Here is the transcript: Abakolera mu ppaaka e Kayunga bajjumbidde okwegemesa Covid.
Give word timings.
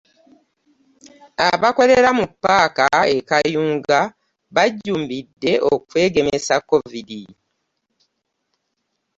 Abakolera 1.49 2.09
mu 2.17 2.25
ppaaka 2.31 2.85
e 3.17 3.19
Kayunga 3.29 3.99
bajjumbidde 4.55 5.53
okwegemesa 5.73 6.55
Covid. 6.69 7.09